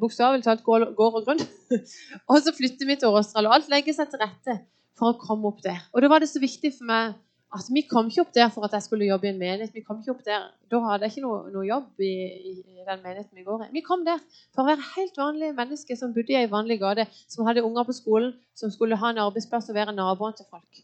[0.00, 1.40] bokstavelig talt gård og grunn.
[2.28, 4.58] og så flytter vi til Årdal, og alt legger seg til rette
[4.98, 5.80] for å komme opp der.
[5.92, 7.14] Og da var det så viktig for meg
[7.52, 9.74] at vi kom ikke opp der for at jeg skulle jobbe i en menighet.
[9.74, 12.12] Vi kom ikke opp der, Da hadde jeg ikke noe, noe jobb i,
[12.48, 12.52] i,
[12.86, 13.72] den menigheten vi går i.
[13.74, 14.22] Vi kom der
[14.54, 17.84] for å være helt vanlige mennesker som bodde i ei vanlig gate, som hadde unger
[17.88, 20.80] på skolen, som skulle ha en arbeidsplass og være naboen til folk.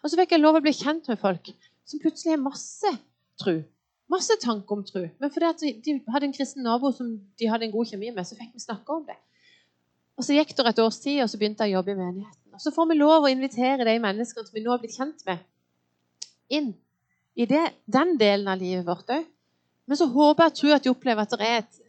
[0.00, 1.52] Og så fikk jeg lov å bli kjent med folk
[1.84, 2.94] som plutselig har masse
[3.42, 3.58] tro.
[4.10, 5.04] Masse tanker om tro.
[5.20, 8.38] Men fordi de hadde en kristen nabo som de hadde en god kjemi med, så
[8.40, 9.18] fikk vi snakke om det.
[10.16, 12.56] Og Så gikk det et års tid, og så begynte jeg å jobbe i menigheten.
[12.56, 15.22] Og Så får vi lov å invitere de menneskene som vi nå har blitt kjent
[15.28, 15.40] med,
[16.50, 16.72] inn
[17.34, 19.24] i det, den delen av livet vårt òg.
[19.88, 21.80] Men så håper jeg tror at de opplever at det er et,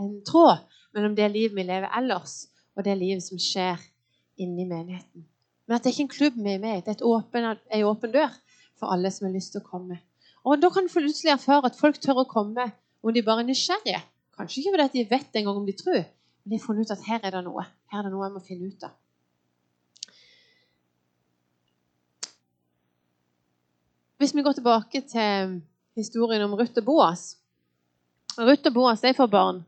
[0.00, 3.82] en tråd mellom det livet vi lever ellers, og det livet som skjer
[4.40, 5.26] inni menigheten.
[5.66, 6.82] Men at det er ikke en klubb vi er med i.
[6.84, 8.32] Det er åpen, en åpen dør
[8.80, 10.00] for alle som har lyst til å komme.
[10.44, 12.66] Og Da kan du plutselig erfare at folk tør å komme
[13.02, 14.02] om de bare er nysgjerrige.
[14.36, 16.02] Kanskje ikke fordi de vet engang om de tror,
[16.42, 17.64] men de har funnet ut at her er det noe.
[17.92, 18.96] Her er det noe jeg må finne ut av.
[24.24, 25.50] Hvis vi går tilbake til
[26.00, 27.24] historien om Ruth og Boas
[28.38, 29.58] Ruth og Boas de får barn.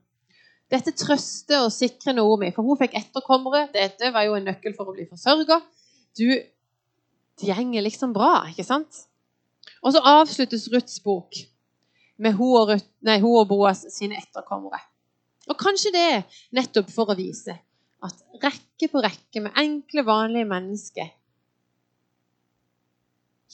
[0.73, 3.67] Dette trøster og sikrer Naomi, for hun fikk etterkommere.
[3.75, 5.59] Dette var jo en nøkkel for å bli forsørga.
[6.17, 9.03] Du, det gjenger liksom bra, ikke sant?
[9.85, 11.37] Og så avsluttes Ruths bok
[12.17, 14.81] med hun og, Ruth, nei, hun og Boas sine etterkommere.
[15.53, 17.61] Og kanskje det er nettopp for å vise
[18.09, 21.13] at rekke på rekke med enkle, vanlige mennesker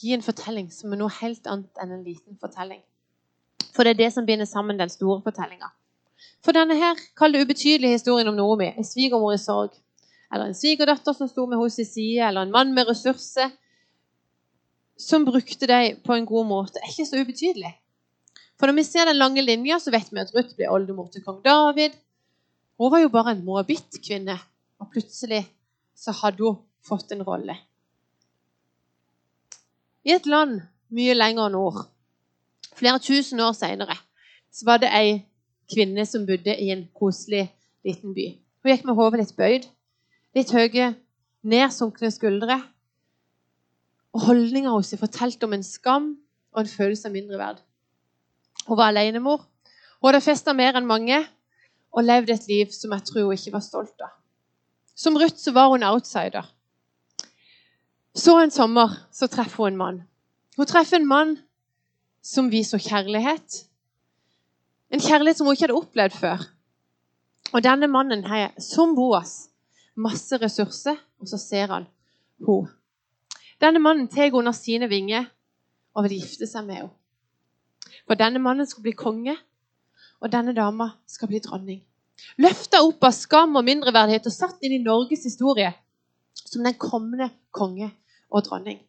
[0.03, 2.81] gi en fortelling som er noe helt annet enn en liten fortelling.
[3.73, 5.71] For det er det som binder sammen den store fortellinga.
[6.43, 9.75] For denne her, kall det ubetydelige historien om Noomi, en svigermor i sorg,
[10.33, 13.53] eller en svigerdatter som sto med hos sin side, eller en mann med ressurser
[14.99, 17.73] som brukte dem på en god måte, er ikke så ubetydelig.
[18.59, 21.23] For når vi ser den lange linja, så vet vi at Ruth ble oldemor til
[21.25, 21.95] kong David.
[22.79, 24.37] Hun var jo bare en moabit-kvinne,
[24.79, 25.43] og plutselig
[25.97, 27.55] så hadde hun fått en rolle.
[30.03, 30.59] I et land
[30.91, 31.85] mye lenger nord,
[32.75, 33.95] flere tusen år seinere,
[34.67, 35.13] var det ei
[35.71, 37.45] kvinne som bodde i en koselig
[37.87, 38.25] liten by.
[38.63, 39.67] Hun gikk med hodet litt bøyd,
[40.35, 40.93] litt høye,
[41.43, 42.59] nedsunkne skuldre.
[44.13, 46.09] Og holdninga hennes fortalte om en skam
[46.53, 47.61] og en følelse av mindreverd.
[48.67, 49.47] Hun var alenemor.
[49.99, 51.21] Hun hadde festa mer enn mange
[51.93, 54.11] og levd et liv som jeg tror hun ikke var stolt av.
[54.95, 56.45] Som Ruth så var hun outsider.
[58.15, 60.01] Så en sommer så treffer hun en mann.
[60.57, 61.37] Hun treffer en mann
[62.21, 63.63] som viser kjærlighet.
[64.93, 66.43] En kjærlighet som hun ikke hadde opplevd før.
[67.53, 69.49] Og denne mannen har, som Boas,
[69.95, 71.87] masse ressurser, og så ser han
[72.45, 72.69] hun.
[73.61, 75.25] Denne mannen tar under sine vinger
[75.93, 76.93] og vil gifte seg med henne.
[78.07, 79.35] For denne mannen skal bli konge,
[80.21, 81.81] og denne dama skal bli dronning.
[82.37, 85.71] Løfta opp av skam og mindreverdighet og satt inn i Norges historie
[86.37, 87.89] som den kommende konge
[88.33, 88.81] og dronning.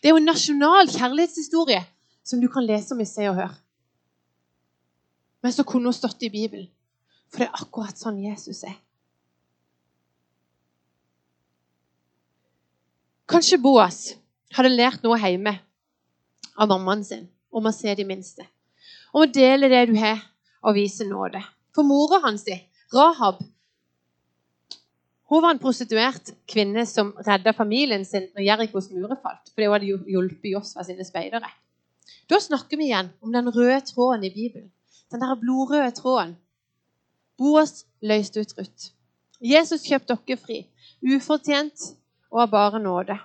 [0.00, 1.82] Det er jo en nasjonal kjærlighetshistorie
[2.26, 3.52] som du kan lese om i Se og Hør.
[5.44, 6.66] Men så kunne hun stått i Bibelen,
[7.30, 8.74] for det er akkurat sånn Jesus er.
[13.30, 14.00] Kanskje Boas
[14.54, 15.52] hadde lært noe hjemme
[16.56, 18.46] av mammaen sin om å se de minste.
[19.12, 20.22] Om å dele det du har,
[20.66, 21.40] og vise nåde.
[21.74, 22.46] For mora hans,
[22.94, 23.38] Rahab,
[25.26, 29.50] hun var en prostituert kvinne som redda familien sin når Jerikos murer falt.
[29.54, 31.50] Fordi hun hadde hjulpet Josfa sine speidere.
[32.30, 34.70] Da snakker vi igjen om den røde tråden i Bibelen.
[35.10, 36.36] Den der blodrøde tråden.
[37.38, 38.92] Boas løste ut Ruth.
[39.42, 40.62] Jesus kjøpte dere fri.
[41.02, 41.90] Ufortjent
[42.30, 43.18] og av bare nåde.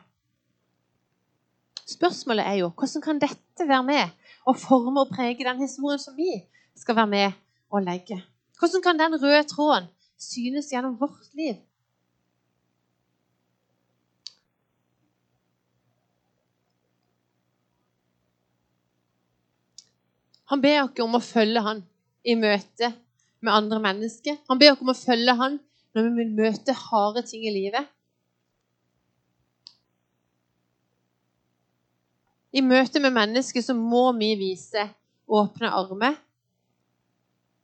[1.88, 4.10] Spørsmålet er jo hvordan kan dette være med
[4.46, 6.34] og forme og prege den historien som vi
[6.76, 8.24] skal være med og legge?
[8.60, 11.62] Hvordan kan den røde tråden synes gjennom vårt liv?
[20.52, 21.78] Han ber oss om å følge han
[22.28, 22.92] i møte
[23.40, 24.36] med andre mennesker.
[24.52, 25.58] Han ber oss om å følge han
[25.96, 27.88] når vi vil møte harde ting i livet.
[32.52, 34.84] I møte med mennesker så må vi vise
[35.32, 36.18] åpne armer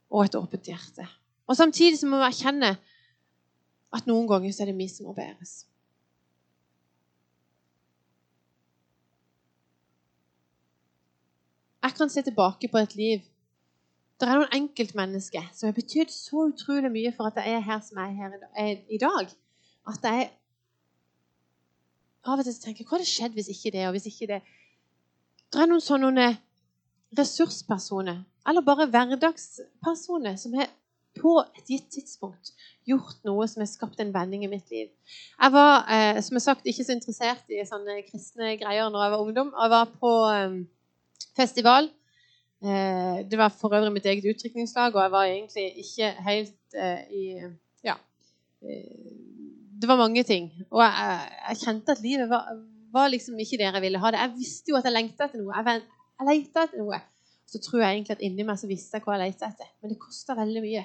[0.08, 1.04] og et åpent hjerte.
[1.44, 2.72] Og Samtidig så må vi erkjenne
[3.92, 5.66] at noen ganger så er det vi som må bæres.
[11.82, 13.20] Jeg kan se tilbake på et liv
[14.18, 17.82] Det er noen enkeltmennesker som har betydd så utrolig mye for at jeg er her
[17.86, 19.28] som jeg er her i dag.
[19.86, 20.30] At jeg
[22.26, 24.40] av og til tenker hva hadde skjedd hvis ikke det, og hvis ikke det
[25.48, 26.26] Det er noen sånne
[27.16, 30.68] ressurspersoner, eller bare hverdagspersoner, som har
[31.18, 32.50] på et gitt tidspunkt
[32.88, 34.90] gjort noe som har skapt en vending i mitt liv.
[35.40, 39.14] Jeg var eh, som jeg sagt, ikke så interessert i sånne kristne greier når jeg
[39.14, 39.54] var ungdom.
[39.56, 40.58] Jeg var på eh,
[41.36, 41.90] festival.
[42.62, 47.02] Eh, det var for øvrig mitt eget utdrikningslag, og jeg var egentlig ikke helt eh,
[47.10, 47.24] i
[47.84, 47.94] Ja.
[48.62, 49.14] Eh,
[49.80, 50.50] det var mange ting.
[50.70, 52.50] Og jeg, jeg kjente at livet var,
[52.92, 54.24] var, liksom ikke der jeg ville ha det.
[54.24, 55.54] Jeg visste jo at jeg lengta etter noe.
[55.54, 55.82] Jeg,
[56.18, 56.98] jeg etter noe.
[57.46, 59.68] Så tror jeg egentlig at inni meg så visste jeg hva jeg lette etter.
[59.80, 60.82] Men det kosta veldig mye.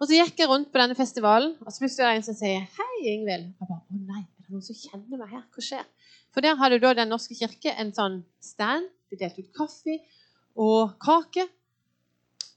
[0.00, 2.36] Og så gikk jeg rundt på denne festivalen, og så plutselig er det en som
[2.36, 3.48] sier 'Hei, Ingvild'.
[3.60, 5.44] Jeg bare 'Å nei, det noen som kjenner meg her?
[5.54, 5.86] Hva skjer?'
[6.34, 8.90] For der hadde da Den norske kirke en sånn stand.
[9.10, 9.96] De delte ut kaffe
[10.56, 11.46] og kake.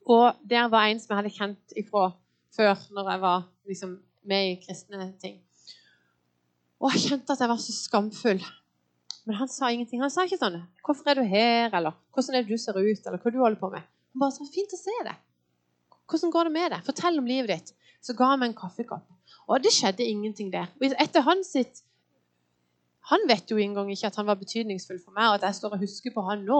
[0.05, 2.11] Og der var en som jeg hadde kjent ifra
[2.53, 3.95] før, når jeg var liksom
[4.29, 5.39] med i kristne ting.
[6.81, 8.43] Og jeg kjente at jeg var så skamfull.
[9.25, 10.01] Men han sa ingenting.
[10.01, 13.05] Han sa ikke sånn 'Hvorfor er du her?' eller 'Hvordan er det du ser ut?'
[13.07, 15.21] eller 'Hva du holder på med?' Han bare sa 'Fint å se deg'.
[16.07, 16.83] Hvordan går det med deg?
[16.83, 17.73] Fortell om livet ditt.
[18.01, 19.12] Så ga han meg en kaffekopp.
[19.47, 20.69] Og det skjedde ingenting der.
[20.81, 21.83] Etter han sitt
[23.03, 25.73] Han vet jo engang ikke at han var betydningsfull for meg, og at jeg står
[25.75, 26.59] og husker på han nå.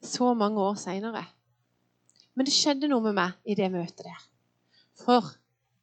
[0.00, 1.26] Så mange år seinere.
[2.34, 4.22] Men det skjedde noe med meg i det møtet der.
[5.04, 5.28] For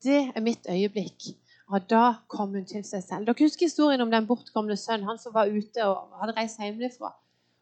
[0.02, 1.36] det er mitt øyeblikk.
[1.72, 3.28] Og da kom hun til seg selv.
[3.30, 7.14] Dere husker historien om den bortkomne sønnen, han som var ute og hadde reist hjemmefra.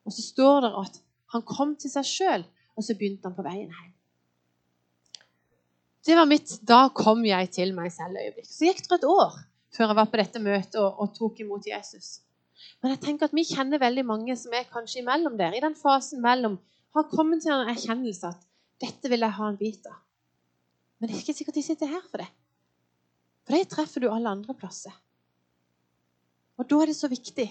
[0.07, 1.01] Og så står det at
[1.35, 3.88] han kom til seg sjøl, og så begynte han på veien hjem.
[6.09, 8.47] Det var mitt 'da kom jeg til meg selv'-øyeblikk.
[8.49, 9.35] Så gikk det et år
[9.69, 12.21] før jeg var på dette møtet og, og, tok imot Jesus.
[12.81, 15.75] Men jeg tenker at vi kjenner veldig mange som er kanskje imellom der, i den
[15.77, 16.55] fasen mellom
[16.97, 18.41] har kommet til en erkjennelse at
[18.81, 19.99] 'dette vil jeg ha en bit av'.
[20.97, 22.27] Men det er ikke sikkert de sitter her for det.
[23.45, 24.95] For det treffer du alle andre plasser.
[26.57, 27.45] Og da er det så viktig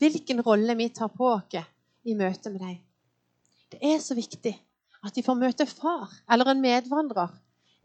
[0.00, 1.60] hvilken rolle vi tar på oss
[2.08, 2.80] i møte med deg.
[3.76, 4.54] Det er så viktig
[5.04, 7.36] at de får møte far eller en medvandrer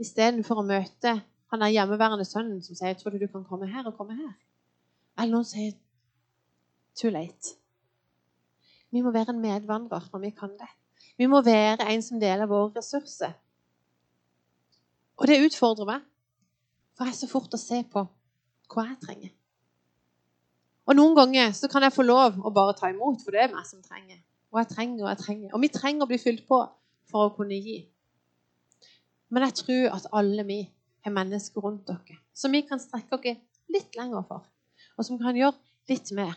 [0.01, 1.21] istedenfor å møte
[1.53, 4.37] han der hjemmeværende sønnen som sier 'Tror du du kan komme her og komme her?'
[5.17, 5.73] Eller noen sier
[6.95, 7.57] 'Too late'.
[8.91, 10.69] Vi må være en medvandrer når vi kan det.
[11.17, 13.33] Vi må være en som deler våre ressurser.
[15.17, 16.01] Og det utfordrer meg,
[16.97, 18.07] for jeg er så fort å se på
[18.73, 19.31] hva jeg trenger.
[20.85, 23.53] Og noen ganger så kan jeg få lov å bare ta imot, for det er
[23.53, 24.19] meg som trenger.
[24.51, 25.53] Og jeg trenger og jeg trenger.
[25.53, 26.59] Og vi trenger å bli fylt på
[27.09, 27.77] for å kunne gi.
[29.29, 30.59] Men jeg tror at alle vi
[31.03, 34.43] har mennesker rundt dere som vi kan strekke oss litt lenger for,
[34.97, 35.55] og som kan gjøre
[35.89, 36.33] litt mer.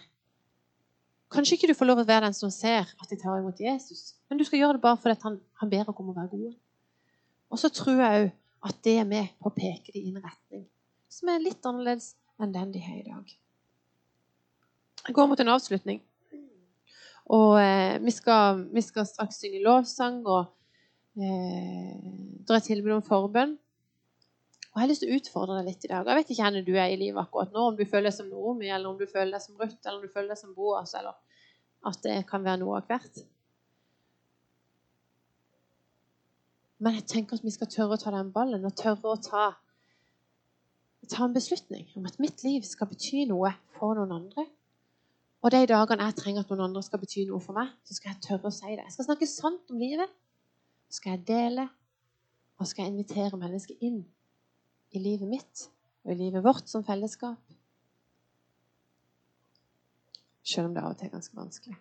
[1.33, 4.14] Kanskje ikke du får lov å være den som ser at de tar imot Jesus,
[4.29, 6.55] men du skal gjøre det bare fordi han, han ber dere om å være gode.
[7.51, 8.35] Og så tror jeg òg
[8.66, 10.64] at det er med på å peke dem i en retning
[11.12, 13.33] som er litt annerledes enn den de har i dag.
[15.07, 16.01] Jeg går mot en avslutning.
[17.37, 20.51] Og eh, vi, skal, vi, skal, straks synge lovsang, og
[21.16, 23.55] det er tilbud om forbønn.
[24.76, 26.05] Og Jeg har lyst til å utfordre deg litt i dag.
[26.05, 28.29] Jeg vet ikke hvor du er i livet akkurat nå, om du føler deg som
[28.29, 30.92] Noomi, eller om du føler deg som Ruth, eller om du føler deg som Boas,
[30.98, 31.16] eller
[31.88, 33.22] at det kan være noe av hvert.
[36.85, 39.46] Men jeg tenker at vi skal tørre å ta den ballen, og tørre å ta,
[41.09, 44.44] ta en beslutning om at mitt liv skal bety noe for noen andre.
[45.40, 48.12] Og de dagene jeg trenger at noen andre skal bety noe for meg, så skal
[48.12, 48.85] jeg tørre å si det.
[48.85, 50.12] Jeg skal snakke sant om livet
[50.88, 51.68] skal jeg dele,
[52.57, 54.05] og skal jeg invitere mennesker inn
[54.94, 55.66] i livet mitt
[56.07, 57.40] og i livet vårt som fellesskap.
[60.46, 61.77] Selv om det av og til er ganske vanskelig.